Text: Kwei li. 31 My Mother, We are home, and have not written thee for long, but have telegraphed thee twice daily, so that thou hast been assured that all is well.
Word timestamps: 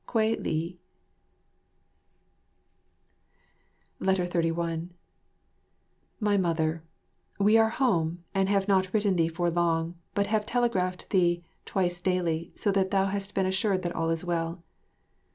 Kwei 0.07 0.33
li. 0.35 0.79
31 4.03 4.89
My 6.19 6.37
Mother, 6.37 6.83
We 7.37 7.55
are 7.59 7.69
home, 7.69 8.23
and 8.33 8.49
have 8.49 8.67
not 8.67 8.91
written 8.95 9.15
thee 9.15 9.27
for 9.27 9.51
long, 9.51 9.93
but 10.15 10.25
have 10.25 10.47
telegraphed 10.47 11.07
thee 11.11 11.43
twice 11.65 12.01
daily, 12.01 12.51
so 12.55 12.71
that 12.71 12.89
thou 12.89 13.05
hast 13.05 13.35
been 13.35 13.45
assured 13.45 13.83
that 13.83 13.95
all 13.95 14.09
is 14.09 14.25
well. 14.25 14.63